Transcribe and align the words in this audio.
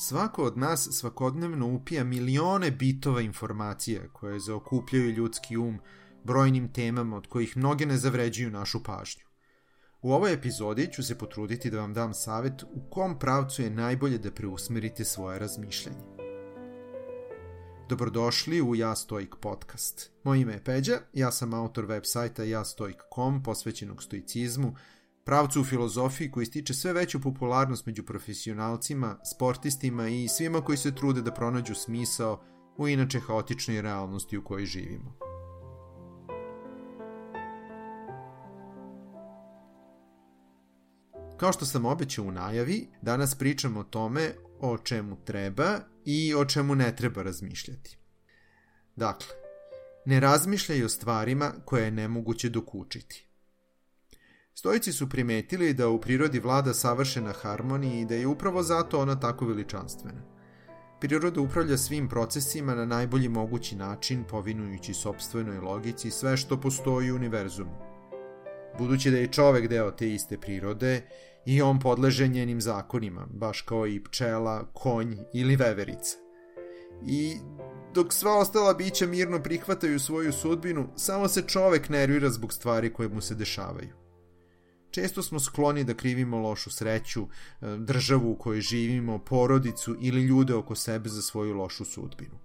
Svako 0.00 0.44
od 0.44 0.58
nas 0.58 0.88
svakodnevno 0.90 1.66
upija 1.66 2.04
milione 2.04 2.70
bitova 2.70 3.20
informacija 3.20 4.08
koje 4.12 4.40
zaokupljaju 4.40 5.10
ljudski 5.10 5.56
um 5.56 5.78
brojnim 6.24 6.72
temama 6.72 7.16
od 7.16 7.26
kojih 7.26 7.56
mnoge 7.56 7.86
ne 7.86 7.96
zavređuju 7.96 8.50
našu 8.50 8.82
pažnju. 8.82 9.24
U 10.02 10.12
ovoj 10.12 10.32
epizodi 10.32 10.88
ću 10.92 11.02
se 11.02 11.18
potruditi 11.18 11.70
da 11.70 11.80
vam 11.80 11.94
dam 11.94 12.14
savet 12.14 12.62
u 12.62 12.90
kom 12.90 13.18
pravcu 13.18 13.62
je 13.62 13.70
najbolje 13.70 14.18
da 14.18 14.30
preusmerite 14.30 15.04
svoje 15.04 15.38
razmišljanje. 15.38 16.18
Dobrodošli 17.88 18.62
u 18.62 18.74
Ja 18.74 18.96
Stoik 18.96 19.34
podcast. 19.40 20.10
Moje 20.24 20.40
ime 20.40 20.52
je 20.52 20.64
Peđa, 20.64 20.98
ja 21.12 21.32
sam 21.32 21.54
autor 21.54 21.84
web 21.84 22.02
sajta 22.06 22.44
jastoik.com 22.44 23.42
posvećenog 23.42 24.02
stoicizmu, 24.02 24.74
pravcu 25.28 25.60
u 25.60 25.64
filozofiji 25.64 26.30
koji 26.30 26.46
stiče 26.46 26.74
sve 26.74 26.92
veću 26.92 27.20
popularnost 27.20 27.86
među 27.86 28.02
profesionalcima, 28.02 29.18
sportistima 29.34 30.08
i 30.08 30.28
svima 30.28 30.60
koji 30.60 30.78
se 30.78 30.94
trude 30.94 31.22
da 31.22 31.34
pronađu 31.34 31.74
smisao 31.74 32.44
u 32.76 32.88
inače 32.88 33.20
haotičnoj 33.20 33.82
realnosti 33.82 34.38
u 34.38 34.44
kojoj 34.44 34.66
živimo. 34.66 35.18
Kao 41.36 41.52
što 41.52 41.66
sam 41.66 41.84
obećao 41.84 42.24
u 42.24 42.32
najavi, 42.32 42.88
danas 43.02 43.34
pričamo 43.34 43.80
o 43.80 43.84
tome 43.84 44.34
o 44.60 44.78
čemu 44.78 45.16
treba 45.24 45.78
i 46.04 46.34
o 46.34 46.44
čemu 46.44 46.74
ne 46.74 46.96
treba 46.96 47.22
razmišljati. 47.22 47.98
Dakle, 48.96 49.28
ne 50.04 50.20
razmišljaj 50.20 50.84
o 50.84 50.88
stvarima 50.88 51.52
koje 51.64 51.84
je 51.84 51.90
nemoguće 51.90 52.48
dokučiti. 52.48 53.27
Stojici 54.58 54.92
su 54.92 55.08
primetili 55.08 55.74
da 55.74 55.88
u 55.88 56.00
prirodi 56.00 56.38
vlada 56.38 56.74
savršena 56.74 57.32
harmonija 57.32 58.00
i 58.00 58.04
da 58.04 58.14
je 58.14 58.26
upravo 58.26 58.62
zato 58.62 59.00
ona 59.00 59.20
tako 59.20 59.46
veličanstvena. 59.46 60.22
Priroda 61.00 61.40
upravlja 61.40 61.76
svim 61.76 62.08
procesima 62.08 62.74
na 62.74 62.86
najbolji 62.86 63.28
mogući 63.28 63.76
način, 63.76 64.24
povinujući 64.30 64.94
sobstvenoj 64.94 65.58
logici 65.58 66.10
sve 66.10 66.36
što 66.36 66.60
postoji 66.60 67.12
u 67.12 67.16
univerzumu. 67.16 67.70
Budući 68.78 69.10
da 69.10 69.18
je 69.18 69.32
čovek 69.32 69.68
deo 69.68 69.90
te 69.90 70.14
iste 70.14 70.38
prirode, 70.38 71.02
i 71.46 71.62
on 71.62 71.80
podleže 71.80 72.28
njenim 72.28 72.60
zakonima, 72.60 73.26
baš 73.30 73.60
kao 73.60 73.86
i 73.86 74.04
pčela, 74.04 74.64
konj 74.72 75.16
ili 75.34 75.56
veverica. 75.56 76.16
I 77.06 77.36
dok 77.94 78.12
sva 78.12 78.38
ostala 78.38 78.74
bića 78.74 79.06
mirno 79.06 79.42
prihvataju 79.42 80.00
svoju 80.00 80.32
sudbinu, 80.32 80.88
samo 80.96 81.28
se 81.28 81.42
čovek 81.42 81.88
nervira 81.88 82.30
zbog 82.30 82.52
stvari 82.52 82.92
koje 82.92 83.08
mu 83.08 83.20
se 83.20 83.34
dešavaju. 83.34 84.07
Često 84.90 85.22
smo 85.22 85.40
skloni 85.40 85.84
da 85.84 85.94
krivimo 85.94 86.38
lošu 86.38 86.70
sreću, 86.70 87.22
e, 87.22 87.26
državu 87.78 88.32
u 88.32 88.36
kojoj 88.36 88.60
živimo, 88.60 89.18
porodicu 89.18 89.96
ili 90.00 90.22
ljude 90.22 90.54
oko 90.54 90.74
sebe 90.74 91.08
za 91.08 91.22
svoju 91.22 91.54
lošu 91.54 91.84
sudbinu. 91.84 92.38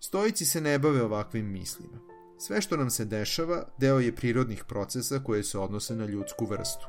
Stojici 0.00 0.44
se 0.44 0.60
ne 0.60 0.78
bave 0.78 1.02
ovakvim 1.02 1.46
mislima. 1.46 1.98
Sve 2.38 2.60
što 2.60 2.76
nam 2.76 2.90
se 2.90 3.04
dešava 3.04 3.62
deo 3.78 4.00
je 4.00 4.16
prirodnih 4.16 4.64
procesa 4.64 5.18
koje 5.24 5.44
se 5.44 5.58
odnose 5.58 5.96
na 5.96 6.06
ljudsku 6.06 6.46
vrstu. 6.46 6.86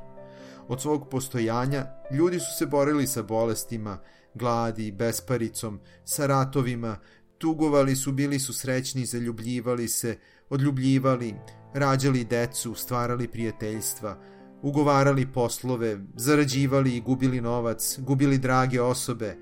Od 0.67 0.81
svog 0.81 1.09
postojanja 1.09 1.85
ljudi 2.11 2.39
su 2.39 2.57
se 2.57 2.65
borili 2.65 3.07
sa 3.07 3.23
bolestima, 3.23 3.99
gladi, 4.33 4.91
besparicom, 4.91 5.79
sa 6.05 6.25
ratovima, 6.25 6.99
tugovali 7.37 7.95
su, 7.95 8.11
bili 8.11 8.39
su 8.39 8.53
srećni, 8.53 9.05
zaljubljivali 9.05 9.87
se, 9.87 10.17
odljubljivali, 10.49 11.35
rađali 11.73 12.23
decu, 12.23 12.75
stvarali 12.75 13.27
prijateljstva, 13.27 14.17
ugovarali 14.61 15.31
poslove, 15.33 15.99
zarađivali 16.15 16.95
i 16.95 17.01
gubili 17.01 17.41
novac, 17.41 17.99
gubili 17.99 18.37
drage 18.37 18.81
osobe. 18.81 19.37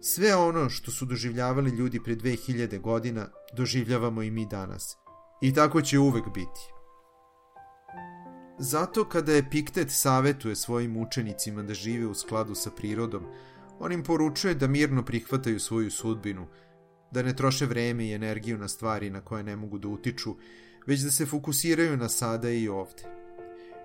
Sve 0.00 0.34
ono 0.34 0.68
što 0.68 0.90
su 0.90 1.04
doživljavali 1.04 1.70
ljudi 1.70 2.00
pre 2.02 2.16
2000 2.16 2.80
godina, 2.80 3.28
doživljavamo 3.56 4.22
i 4.22 4.30
mi 4.30 4.46
danas. 4.46 4.96
I 5.42 5.54
tako 5.54 5.82
će 5.82 5.98
uvek 5.98 6.24
biti. 6.24 6.72
Zato 8.58 9.08
kada 9.08 9.36
Epiktet 9.36 9.90
savetuje 9.90 10.56
svojim 10.56 10.96
učenicima 10.96 11.62
da 11.62 11.74
žive 11.74 12.06
u 12.06 12.14
skladu 12.14 12.54
sa 12.54 12.70
prirodom, 12.70 13.22
on 13.80 13.92
im 13.92 14.02
poručuje 14.02 14.54
da 14.54 14.66
mirno 14.66 15.04
prihvataju 15.04 15.60
svoju 15.60 15.90
sudbinu, 15.90 16.46
da 17.10 17.22
ne 17.22 17.36
troše 17.36 17.66
vreme 17.66 18.06
i 18.06 18.12
energiju 18.12 18.58
na 18.58 18.68
stvari 18.68 19.10
na 19.10 19.20
koje 19.20 19.42
ne 19.42 19.56
mogu 19.56 19.78
da 19.78 19.88
utiču, 19.88 20.36
već 20.86 21.00
da 21.00 21.10
se 21.10 21.26
fokusiraju 21.26 21.96
na 21.96 22.08
sada 22.08 22.50
i 22.50 22.68
ovde. 22.68 23.21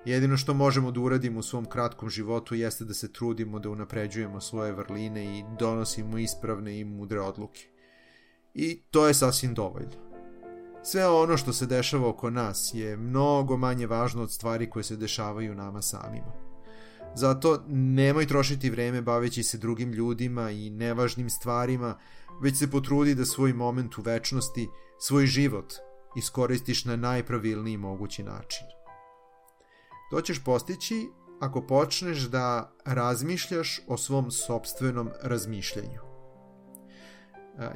Jedino 0.07 0.37
što 0.37 0.53
možemo 0.53 0.91
da 0.91 0.99
uradimo 0.99 1.39
u 1.39 1.43
svom 1.43 1.65
kratkom 1.65 2.09
životu 2.09 2.55
jeste 2.55 2.85
da 2.85 2.93
se 2.93 3.11
trudimo 3.13 3.59
da 3.59 3.69
unapređujemo 3.69 4.41
svoje 4.41 4.71
vrline 4.71 5.39
i 5.39 5.43
donosimo 5.59 6.17
ispravne 6.17 6.79
i 6.79 6.85
mudre 6.85 7.19
odluke. 7.21 7.67
I 8.53 8.81
to 8.91 9.07
je 9.07 9.13
sasvim 9.13 9.53
dovoljno. 9.53 9.91
Sve 10.83 11.07
ono 11.07 11.37
što 11.37 11.53
se 11.53 11.65
dešava 11.65 12.09
oko 12.09 12.29
nas 12.29 12.71
je 12.73 12.97
mnogo 12.97 13.57
manje 13.57 13.87
važno 13.87 14.23
od 14.23 14.31
stvari 14.31 14.69
koje 14.69 14.83
se 14.83 14.95
dešavaju 14.95 15.55
nama 15.55 15.81
samima. 15.81 16.31
Zato 17.15 17.63
nemoj 17.67 18.27
trošiti 18.27 18.69
vreme 18.69 19.01
baveći 19.01 19.43
se 19.43 19.57
drugim 19.57 19.91
ljudima 19.91 20.51
i 20.51 20.69
nevažnim 20.69 21.29
stvarima, 21.29 21.97
već 22.41 22.57
se 22.57 22.71
potrudi 22.71 23.15
da 23.15 23.25
svoj 23.25 23.53
moment 23.53 23.97
u 23.97 24.01
večnosti, 24.01 24.67
svoj 24.99 25.25
život, 25.25 25.73
iskoristiš 26.17 26.85
na 26.85 26.95
najpravilniji 26.95 27.77
mogući 27.77 28.23
način. 28.23 28.76
To 30.09 30.21
ćeš 30.21 30.43
postići 30.43 31.09
ako 31.39 31.61
počneš 31.61 32.19
da 32.19 32.71
razmišljaš 32.85 33.81
o 33.87 33.97
svom 33.97 34.31
sobstvenom 34.31 35.09
razmišljanju. 35.23 36.07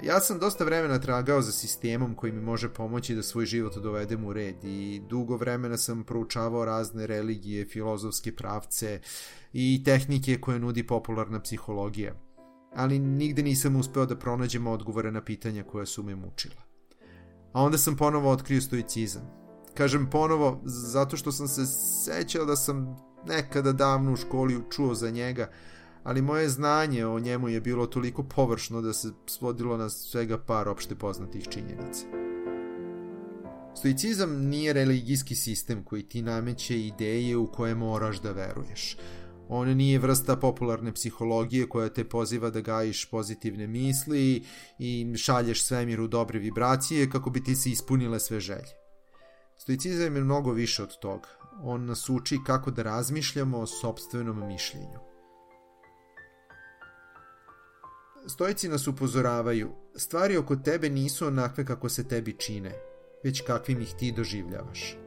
Ja 0.03 0.19
sam 0.19 0.39
dosta 0.39 0.63
vremena 0.63 0.99
tragao 0.99 1.41
za 1.41 1.51
sistemom 1.51 2.15
koji 2.15 2.31
mi 2.31 2.41
može 2.41 2.73
pomoći 2.73 3.15
da 3.15 3.23
svoj 3.23 3.45
život 3.45 3.77
dovedem 3.77 4.25
u 4.25 4.33
red 4.33 4.63
i 4.63 5.01
dugo 5.09 5.37
vremena 5.37 5.77
sam 5.77 6.03
proučavao 6.03 6.65
razne 6.65 7.07
religije, 7.07 7.65
filozofske 7.65 8.35
pravce 8.35 9.01
i 9.53 9.83
tehnike 9.83 10.41
koje 10.41 10.59
nudi 10.59 10.87
popularna 10.87 11.39
psihologija, 11.39 12.13
ali 12.75 12.99
nigde 12.99 13.43
nisam 13.43 13.75
uspeo 13.75 14.05
da 14.05 14.19
pronađem 14.19 14.67
odgovore 14.67 15.11
na 15.11 15.23
pitanja 15.23 15.63
koja 15.63 15.85
su 15.85 16.03
me 16.03 16.15
mučila. 16.15 16.61
A 17.53 17.63
onda 17.63 17.77
sam 17.77 17.97
ponovo 17.97 18.31
otkrio 18.31 18.61
stoicizam– 18.61 19.31
Kažem 19.73 20.09
ponovo, 20.09 20.61
zato 20.65 21.17
što 21.17 21.31
sam 21.31 21.47
se 21.47 21.65
sećao 22.05 22.45
da 22.45 22.55
sam 22.55 22.97
nekada 23.27 23.71
davno 23.71 24.13
u 24.13 24.15
školi 24.15 24.61
čuo 24.71 24.95
za 24.95 25.09
njega, 25.09 25.49
ali 26.03 26.21
moje 26.21 26.49
znanje 26.49 27.05
o 27.05 27.19
njemu 27.19 27.49
je 27.49 27.61
bilo 27.61 27.87
toliko 27.87 28.23
površno 28.23 28.81
da 28.81 28.93
se 28.93 29.11
svodilo 29.25 29.77
na 29.77 29.89
svega 29.89 30.37
par 30.37 30.69
opšte 30.69 30.95
poznatih 30.95 31.47
činjenica. 31.47 32.05
Stoicizam 33.75 34.47
nije 34.47 34.73
religijski 34.73 35.35
sistem 35.35 35.83
koji 35.83 36.03
ti 36.03 36.21
nameće 36.21 36.79
ideje 36.79 37.37
u 37.37 37.51
koje 37.51 37.75
moraš 37.75 38.21
da 38.21 38.31
veruješ. 38.31 38.97
On 39.49 39.67
nije 39.67 39.99
vrsta 39.99 40.35
popularne 40.35 40.93
psihologije 40.93 41.69
koja 41.69 41.89
te 41.89 42.03
poziva 42.03 42.49
da 42.49 42.61
gajiš 42.61 43.05
pozitivne 43.05 43.67
misli 43.67 44.43
i 44.79 45.13
šalješ 45.17 45.63
svemiru 45.63 46.07
dobre 46.07 46.39
vibracije 46.39 47.09
kako 47.09 47.29
bi 47.29 47.43
ti 47.43 47.55
se 47.55 47.69
ispunile 47.69 48.19
sve 48.19 48.39
želje. 48.39 48.81
Stoicizam 49.61 50.15
je 50.15 50.21
mnogo 50.21 50.51
više 50.51 50.83
od 50.83 50.99
toga. 50.99 51.27
On 51.63 51.85
nas 51.85 52.09
uči 52.09 52.39
kako 52.45 52.71
da 52.71 52.83
razmišljamo 52.83 53.59
o 53.59 53.65
sobstvenom 53.65 54.47
mišljenju. 54.47 54.99
Stoici 58.27 58.69
nas 58.69 58.87
upozoravaju, 58.87 59.71
stvari 59.95 60.37
oko 60.37 60.55
tebe 60.55 60.89
nisu 60.89 61.27
onakve 61.27 61.65
kako 61.65 61.89
se 61.89 62.07
tebi 62.07 62.37
čine, 62.37 62.71
već 63.23 63.41
kakvim 63.41 63.81
ih 63.81 63.93
ti 63.99 64.11
doživljavaš. 64.11 64.97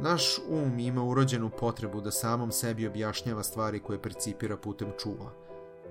Naš 0.00 0.38
um 0.48 0.78
ima 0.78 1.04
urođenu 1.04 1.50
potrebu 1.58 2.00
da 2.00 2.10
samom 2.10 2.52
sebi 2.52 2.86
objašnjava 2.86 3.42
stvari 3.42 3.80
koje 3.80 4.02
percipira 4.02 4.56
putem 4.56 4.88
čula– 4.98 5.32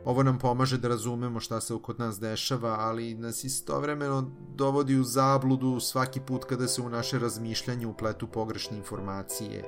Ovo 0.05 0.23
nam 0.23 0.39
pomaže 0.39 0.77
da 0.77 0.87
razumemo 0.87 1.39
šta 1.39 1.61
se 1.61 1.73
kod 1.81 1.99
nas 1.99 2.19
dešava, 2.19 2.75
ali 2.79 3.15
nas 3.15 3.43
istovremeno 3.43 4.31
dovodi 4.55 4.95
u 4.95 5.03
zabludu 5.03 5.79
svaki 5.79 6.19
put 6.19 6.45
kada 6.45 6.67
se 6.67 6.81
u 6.81 6.89
naše 6.89 7.19
razmišljanje 7.19 7.87
upletu 7.87 8.27
pogrešne 8.27 8.77
informacije, 8.77 9.63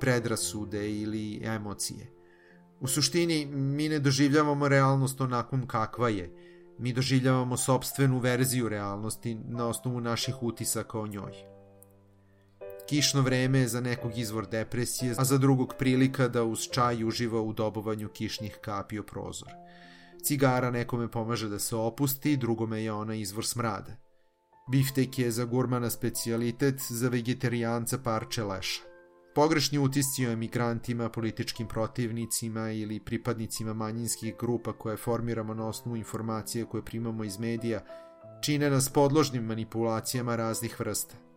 predrasude 0.00 0.90
ili 0.90 1.40
emocije. 1.44 2.12
U 2.80 2.86
suštini, 2.86 3.46
mi 3.46 3.88
ne 3.88 3.98
doživljavamo 3.98 4.68
realnost 4.68 5.20
onakvom 5.20 5.66
kakva 5.66 6.08
je. 6.08 6.34
Mi 6.78 6.92
doživljavamo 6.92 7.56
sobstvenu 7.56 8.18
verziju 8.18 8.68
realnosti 8.68 9.34
na 9.34 9.66
osnovu 9.66 10.00
naših 10.00 10.42
utisaka 10.42 11.00
o 11.00 11.06
njoj. 11.06 11.57
Kišno 12.88 13.22
vreme 13.22 13.58
je 13.58 13.68
za 13.68 13.80
nekog 13.80 14.18
izvor 14.18 14.46
depresije, 14.46 15.14
a 15.18 15.24
za 15.24 15.38
drugog 15.38 15.74
prilika 15.78 16.28
da 16.28 16.44
uz 16.44 16.68
čaj 16.72 17.04
uživa 17.04 17.40
u 17.40 17.52
dobovanju 17.52 18.08
kišnih 18.08 18.58
kapi 18.62 18.98
o 18.98 19.02
prozor– 19.02 19.52
Cigara 20.22 20.70
nekome 20.70 21.08
pomaže 21.08 21.48
da 21.48 21.58
se 21.58 21.76
opusti, 21.76 22.36
drugome 22.36 22.82
je 22.82 22.92
ona 22.92 23.14
izvor 23.14 23.46
smrada. 23.46 23.96
Biftek 24.70 25.18
je 25.18 25.30
za 25.30 25.44
gurmana 25.44 25.90
specijalitet, 25.90 26.80
za 26.88 27.08
vegetarijanca 27.08 27.98
parče 27.98 28.44
leša. 28.44 28.82
pogrešni 29.34 29.78
utisci 29.78 30.26
o 30.26 30.30
emigrantima, 30.30 31.08
političkim 31.08 31.66
protivnicima 31.66 32.70
ili 32.70 33.00
pripadnicima 33.00 33.72
manjinskih 33.72 34.34
grupa 34.40 34.72
koje 34.72 34.96
formiramo 34.96 35.54
na 35.54 35.68
osnovu 35.68 35.96
informacije 35.96 36.64
koje 36.64 36.84
primamo 36.84 37.24
iz 37.24 37.38
medija, 37.38 37.80
čine 38.42 38.70
nas 38.70 38.88
podložnim 38.88 39.44
manipulacijama 39.44 40.36
raznih 40.36 40.80
vrsta. 40.80 41.27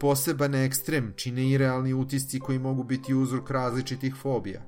Poseban 0.00 0.54
ekstrem 0.54 1.12
čine 1.16 1.50
i 1.50 1.58
realni 1.58 1.94
utisci 1.94 2.40
koji 2.40 2.58
mogu 2.58 2.82
biti 2.82 3.14
uzrok 3.14 3.50
različitih 3.50 4.14
fobija. 4.14 4.62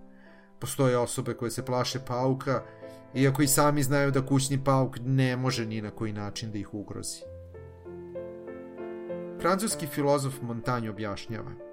Postoje 0.61 0.99
osobe 0.99 1.35
koje 1.35 1.50
se 1.50 1.65
plaše 1.65 1.99
pauka, 2.06 2.62
iako 3.15 3.43
i 3.43 3.49
sami 3.49 3.82
znaju 3.82 4.11
da 4.11 4.27
kućni 4.27 4.65
pauk 4.65 4.97
ne 5.00 5.37
može 5.37 5.67
ni 5.67 5.82
na 5.82 5.91
koji 5.91 6.12
način 6.12 6.53
da 6.53 6.59
ih 6.59 6.75
ugrozi. 6.75 7.21
Francuski 9.41 9.87
filozof 9.87 10.43
Montaigne 10.43 10.91
objašnjava 10.91 11.71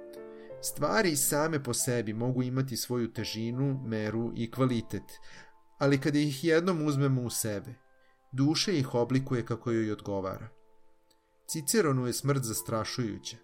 Stvari 0.61 1.15
same 1.15 1.63
po 1.63 1.73
sebi 1.73 2.13
mogu 2.13 2.43
imati 2.43 2.77
svoju 2.77 3.13
težinu, 3.13 3.81
meru 3.85 4.31
i 4.35 4.51
kvalitet, 4.51 5.03
ali 5.77 6.01
kada 6.01 6.19
ih 6.19 6.43
jednom 6.43 6.85
uzmemo 6.85 7.21
u 7.21 7.29
sebe, 7.29 7.75
duša 8.31 8.71
ih 8.71 8.93
oblikuje 8.95 9.45
kako 9.45 9.71
joj 9.71 9.91
odgovara. 9.91 10.49
Ciceronu 11.47 12.07
je 12.07 12.13
smrt 12.13 12.43
zastrašujuća, 12.43 13.37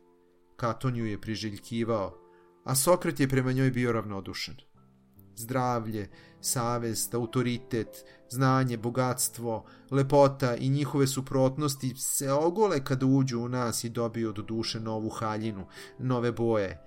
Katon 0.64 0.96
ju 0.96 1.06
je 1.06 1.22
priželjkivao, 1.22 2.14
a 2.64 2.76
Sokrat 2.76 3.20
je 3.20 3.28
prema 3.28 3.52
njoj 3.52 3.72
bio 3.72 3.92
ravnodušan. 3.92 4.56
Zdravlje, 5.36 6.10
savest, 6.42 7.14
autoritet, 7.14 8.06
znanje, 8.30 8.78
bogatstvo, 8.78 9.66
lepota 9.92 10.56
i 10.56 10.70
njihove 10.70 11.08
suprotnosti 11.08 11.96
se 11.96 12.32
ogole 12.32 12.84
kada 12.84 13.06
uđu 13.06 13.40
u 13.40 13.50
nas 13.50 13.84
i 13.84 13.90
dobiju 13.90 14.30
od 14.30 14.36
duše 14.36 14.80
novu 14.80 15.10
haljinu, 15.10 15.68
nove 16.00 16.32
boje. 16.32 16.82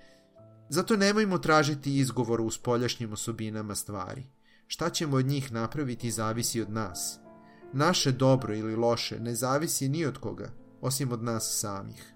Zato 0.69 0.97
nemojmo 0.97 1.39
tražiti 1.39 1.99
izgovor 1.99 2.41
u 2.41 2.51
spoljašnjim 2.51 3.13
osobinama 3.13 3.75
stvari. 3.75 4.27
Šta 4.67 4.91
ćemo 4.91 5.17
od 5.17 5.27
njih 5.27 5.53
napraviti 5.53 6.11
zavisi 6.11 6.61
od 6.61 6.71
nas. 6.71 7.19
Naše 7.73 8.13
dobro 8.13 8.55
ili 8.55 8.77
loše 8.77 9.21
ne 9.21 9.35
zavisi 9.35 9.89
ni 9.89 10.07
od 10.07 10.19
koga, 10.19 10.51
osim 10.81 11.13
od 11.13 11.23
nas 11.23 11.59
samih. 11.61 12.16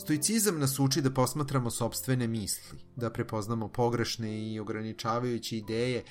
Stoicizam 0.00 0.58
nas 0.58 0.78
uči 0.78 1.02
da 1.02 1.10
posmatramo 1.10 1.70
sobstvene 1.70 2.26
misli, 2.26 2.78
da 2.96 3.10
prepoznamo 3.10 3.68
pogrešne 3.68 4.52
i 4.52 4.60
ograničavajuće 4.60 5.56
ideje, 5.58 5.98
e, 5.98 6.04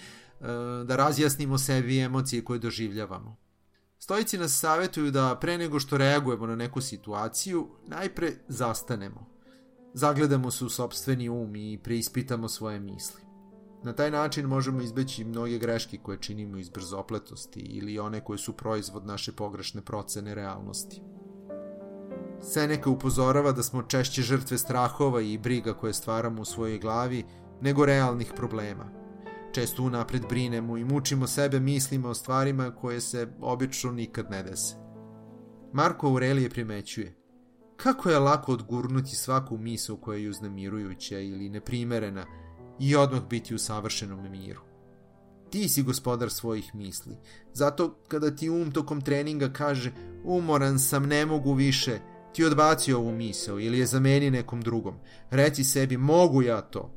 da 0.85 0.95
razjasnimo 0.95 1.57
sebi 1.57 1.99
emocije 1.99 2.43
koje 2.43 2.59
doživljavamo. 2.59 3.35
Stoici 3.99 4.37
nas 4.37 4.59
savjetuju 4.59 5.11
da 5.11 5.37
pre 5.41 5.57
nego 5.57 5.79
što 5.79 5.97
reagujemo 5.97 6.47
na 6.47 6.55
neku 6.55 6.81
situaciju, 6.81 7.67
najpre 7.87 8.33
zastanemo. 8.47 9.25
Zagledamo 9.93 10.51
se 10.51 10.65
u 10.65 10.69
sobstveni 10.69 11.29
um 11.29 11.55
i 11.55 11.79
preispitamo 11.83 12.49
svoje 12.49 12.79
misli. 12.79 13.21
Na 13.83 13.93
taj 13.93 14.11
način 14.11 14.45
možemo 14.45 14.81
izbeći 14.81 15.23
mnoge 15.23 15.57
greške 15.57 15.97
koje 15.97 16.17
činimo 16.21 16.57
iz 16.57 16.69
brzopletosti 16.69 17.59
ili 17.59 17.99
one 17.99 18.23
koje 18.23 18.37
su 18.37 18.53
proizvod 18.53 19.05
naše 19.05 19.31
pogrešne 19.31 19.81
procene 19.81 20.35
realnosti. 20.35 21.01
Seneka 22.41 22.89
upozorava 22.89 23.51
da 23.51 23.63
smo 23.63 23.83
češće 23.83 24.21
žrtve 24.21 24.57
strahova 24.57 25.21
i 25.21 25.37
briga 25.37 25.73
koje 25.73 25.93
stvaramo 25.93 26.41
u 26.41 26.45
svojoj 26.45 26.79
glavi 26.79 27.23
nego 27.61 27.85
realnih 27.85 28.33
problema. 28.35 28.91
Često 29.51 29.83
unapred 29.83 30.21
brinemo 30.29 30.77
i 30.77 30.85
mučimo 30.85 31.27
sebe 31.27 31.59
mislima 31.59 32.09
o 32.09 32.13
stvarima 32.13 32.75
koje 32.75 33.01
se 33.01 33.27
obično 33.41 33.91
nikad 33.91 34.31
ne 34.31 34.43
dese. 34.43 34.75
Marko 35.73 36.07
Aurelije 36.07 36.49
primećuje 36.49 37.15
kako 37.77 38.09
je 38.09 38.19
lako 38.19 38.51
odgurnuti 38.51 39.15
svaku 39.15 39.57
misl 39.57 39.93
koja 39.95 40.19
je 40.19 40.29
uznemirujuća 40.29 41.19
ili 41.19 41.49
neprimerena 41.49 42.25
i 42.79 42.95
odmah 42.95 43.21
biti 43.29 43.55
u 43.55 43.57
savršenom 43.57 44.31
miru. 44.31 44.61
Ti 45.49 45.69
si 45.69 45.83
gospodar 45.83 46.29
svojih 46.29 46.75
misli. 46.75 47.17
Zato 47.53 47.95
kada 48.07 48.35
ti 48.35 48.49
um 48.49 48.71
tokom 48.71 49.01
treninga 49.01 49.49
kaže 49.53 49.91
umoran 50.23 50.79
sam, 50.79 51.05
ne 51.05 51.25
mogu 51.25 51.53
više, 51.53 51.99
ti 52.33 52.43
odbaci 52.45 52.93
ovu 52.93 53.11
misao 53.11 53.59
ili 53.59 53.79
je 53.79 53.85
zameni 53.85 54.31
nekom 54.31 54.61
drugom. 54.61 54.95
Reci 55.29 55.63
sebi, 55.63 55.97
mogu 55.97 56.41
ja 56.41 56.61
to. 56.61 56.95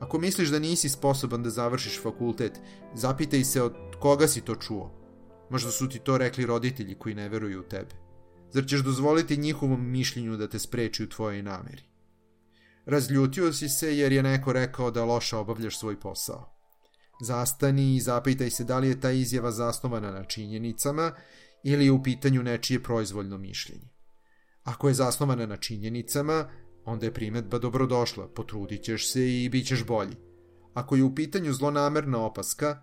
Ako 0.00 0.18
misliš 0.18 0.48
da 0.48 0.58
nisi 0.58 0.88
sposoban 0.88 1.42
da 1.42 1.50
završiš 1.50 2.02
fakultet, 2.02 2.60
zapitaj 2.94 3.44
se 3.44 3.62
od 3.62 3.74
koga 4.00 4.28
si 4.28 4.40
to 4.40 4.54
čuo. 4.54 4.90
Možda 5.50 5.70
su 5.70 5.88
ti 5.88 5.98
to 5.98 6.18
rekli 6.18 6.46
roditelji 6.46 6.94
koji 6.94 7.14
ne 7.14 7.28
veruju 7.28 7.60
u 7.60 7.62
tebe. 7.62 7.94
Zar 8.50 8.66
ćeš 8.66 8.80
dozvoliti 8.80 9.36
njihovom 9.36 9.90
mišljenju 9.90 10.36
da 10.36 10.48
te 10.48 10.58
spreči 10.58 11.04
u 11.04 11.08
tvojoj 11.08 11.42
nameri? 11.42 11.82
Razljutio 12.86 13.52
si 13.52 13.68
se 13.68 13.98
jer 13.98 14.12
je 14.12 14.22
neko 14.22 14.52
rekao 14.52 14.90
da 14.90 15.04
loše 15.04 15.36
obavljaš 15.36 15.78
svoj 15.78 16.00
posao. 16.00 16.54
Zastani 17.20 17.96
i 17.96 18.00
zapitaj 18.00 18.50
se 18.50 18.64
da 18.64 18.78
li 18.78 18.88
je 18.88 19.00
ta 19.00 19.10
izjava 19.10 19.50
zasnovana 19.50 20.10
na 20.10 20.24
činjenicama 20.24 21.12
ili 21.62 21.84
je 21.84 21.92
u 21.92 22.02
pitanju 22.02 22.42
nečije 22.42 22.82
proizvoljno 22.82 23.38
mišljenje. 23.38 23.91
Ako 24.64 24.88
je 24.88 24.94
zasnovana 24.94 25.46
na 25.46 25.56
činjenicama, 25.56 26.50
onda 26.84 27.06
je 27.06 27.14
primetba 27.14 27.58
dobrodošla, 27.58 28.28
potrudit 28.28 28.82
ćeš 28.82 29.12
se 29.12 29.42
i 29.42 29.48
bit 29.48 29.66
ćeš 29.66 29.86
bolji. 29.86 30.16
Ako 30.74 30.96
je 30.96 31.04
u 31.04 31.14
pitanju 31.14 31.52
zlonamerna 31.52 32.24
opaska, 32.24 32.82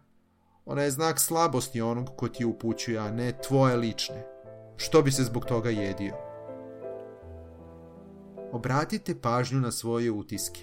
ona 0.66 0.82
je 0.82 0.92
znak 0.92 1.20
slabosti 1.20 1.82
onog 1.82 2.10
ko 2.18 2.28
ti 2.28 2.46
upućuje, 2.46 2.98
a 2.98 3.12
ne 3.12 3.34
tvoje 3.48 3.76
lične. 3.76 4.26
Što 4.78 5.02
bi 5.02 5.12
se 5.12 5.24
zbog 5.24 5.46
toga 5.46 5.70
jedio? 5.70 6.14
Obratite 8.52 9.22
pažnju 9.22 9.60
na 9.60 9.72
svoje 9.72 10.12
utiske. 10.12 10.62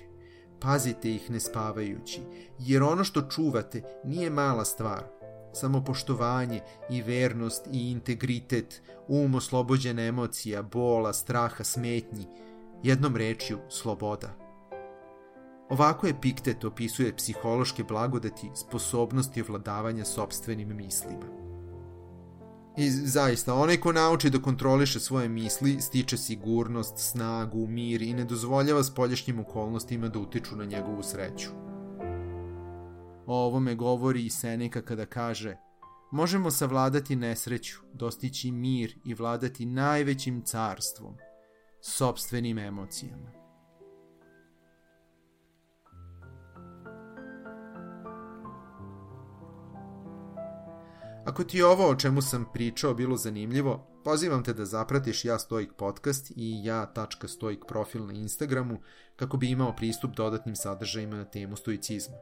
Pazite 0.60 1.10
ih 1.10 1.30
ne 1.30 1.40
spavajući, 1.40 2.20
jer 2.58 2.82
ono 2.82 3.04
što 3.04 3.22
čuvate 3.22 3.82
nije 4.04 4.30
mala 4.30 4.64
stvar– 4.64 5.04
samopoštovanje 5.52 6.60
i 6.90 7.02
vernost 7.02 7.66
i 7.72 7.90
integritet, 7.90 8.82
um 9.08 9.34
oslobođen 9.34 9.98
emocija, 9.98 10.62
bola, 10.62 11.12
straha, 11.12 11.64
smetnji, 11.64 12.26
jednom 12.82 13.16
rečju 13.16 13.58
sloboda. 13.68 14.46
Ovako 15.70 16.06
je 16.06 16.20
Piktet 16.20 16.64
opisuje 16.64 17.16
psihološke 17.16 17.84
blagodati 17.84 18.50
sposobnosti 18.54 19.42
ovladavanja 19.42 20.04
sobstvenim 20.04 20.76
mislima. 20.76 21.46
I 22.78 22.90
zaista, 22.90 23.54
onaj 23.54 23.76
ko 23.76 23.92
nauči 23.92 24.30
da 24.30 24.42
kontroliše 24.42 25.00
svoje 25.00 25.28
misli, 25.28 25.80
stiče 25.80 26.16
sigurnost, 26.16 26.98
snagu, 26.98 27.66
mir 27.66 28.02
i 28.02 28.14
ne 28.14 28.24
dozvoljava 28.24 28.84
spoljašnjim 28.84 29.40
okolnostima 29.40 30.08
da 30.08 30.18
utiču 30.18 30.56
na 30.56 30.64
njegovu 30.64 31.02
sreću. 31.02 31.65
O 33.26 33.46
ovome 33.46 33.74
govori 33.74 34.26
i 34.26 34.30
Seneka 34.30 34.82
kada 34.82 35.06
kaže 35.06 35.56
Možemo 36.10 36.50
savladati 36.50 37.16
nesreću, 37.16 37.78
dostići 37.92 38.50
mir 38.50 38.98
i 39.04 39.14
vladati 39.14 39.66
najvećim 39.66 40.42
carstvom, 40.42 41.16
sobstvenim 41.80 42.58
emocijama. 42.58 43.46
Ako 51.24 51.44
ti 51.44 51.58
je 51.58 51.66
ovo 51.66 51.88
o 51.88 51.94
čemu 51.94 52.22
sam 52.22 52.46
pričao 52.52 52.94
bilo 52.94 53.16
zanimljivo, 53.16 53.86
pozivam 54.04 54.44
te 54.44 54.52
da 54.52 54.64
zapratiš 54.64 55.24
Ja 55.24 55.38
Stoik 55.38 55.70
podcast 55.78 56.32
i 56.36 56.64
ja.stoik 56.64 57.64
profil 57.68 58.06
na 58.06 58.12
Instagramu 58.12 58.78
kako 59.16 59.36
bi 59.36 59.50
imao 59.50 59.76
pristup 59.76 60.16
dodatnim 60.16 60.56
sadržajima 60.56 61.16
na 61.16 61.24
temu 61.24 61.56
stoicizma. 61.56 62.16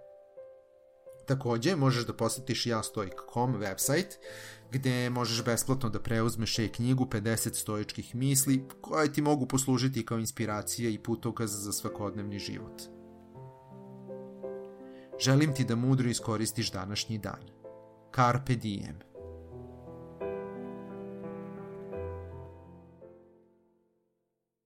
Takođe, 1.27 1.77
možeš 1.77 2.07
da 2.07 2.13
posetiš 2.13 2.67
jastoik.com 2.67 3.55
website, 3.55 4.17
gde 4.73 5.11
možeš 5.11 5.45
besplatno 5.45 5.89
da 5.89 6.01
preuzmeš 6.01 6.59
e-knjigu 6.59 7.05
50 7.05 7.55
stoičkih 7.55 8.15
misli, 8.15 8.65
koje 8.81 9.13
ti 9.13 9.23
mogu 9.23 9.47
poslužiti 9.47 10.07
kao 10.07 10.19
inspiracija 10.19 10.91
i 10.91 10.99
putokaz 10.99 11.65
za 11.65 11.73
svakodnevni 11.73 12.39
život. 12.39 12.83
Želim 15.21 15.55
ti 15.55 15.65
da 15.65 15.77
mudro 15.77 16.09
iskoristiš 16.09 16.73
današnji 16.73 17.19
dan. 17.19 17.41
Carpe 18.15 18.55
diem. 18.55 19.14